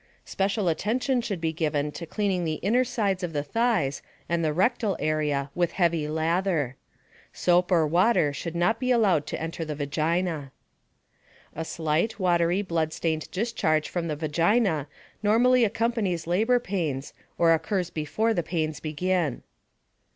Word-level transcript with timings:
Special 0.25 0.67
attention 0.67 1.21
should 1.21 1.39
be 1.39 1.53
given 1.53 1.91
to 1.91 2.07
cleaning 2.07 2.43
the 2.43 2.55
inner 2.63 2.83
sides 2.83 3.21
of 3.21 3.33
the 3.33 3.43
thighs 3.43 4.01
and 4.27 4.43
the 4.43 4.51
rectal 4.51 4.97
area 4.99 5.51
with 5.53 5.73
heavy 5.73 6.07
lather. 6.07 6.75
Soap 7.33 7.71
or 7.71 7.85
water 7.85 8.33
should 8.33 8.55
not 8.55 8.79
be 8.79 8.89
allowed 8.89 9.27
to 9.27 9.39
enter 9.39 9.63
the 9.63 9.75
vagina. 9.75 10.51
A 11.55 11.63
slight, 11.63 12.17
watery, 12.19 12.63
bloodstained 12.63 13.29
discharge 13.29 13.87
from 13.89 14.07
the 14.07 14.15
vagina 14.15 14.87
normally 15.21 15.63
accompanies 15.63 16.25
labor 16.25 16.57
pains 16.57 17.13
or 17.37 17.53
occurs 17.53 17.91
before 17.91 18.33
the 18.33 18.41
pains 18.41 18.79
begin. 18.79 19.43